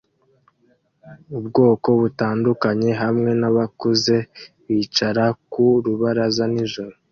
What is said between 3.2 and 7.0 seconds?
nabakuze bicara ku rubaraza nijoro